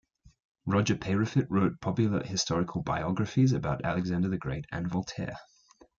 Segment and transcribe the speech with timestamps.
[0.65, 5.37] Roger Peyrefitte wrote popular historical biographies about Alexander the Great and Voltaire.